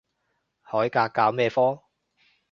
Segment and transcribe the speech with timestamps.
[0.63, 1.83] 海格教咩科？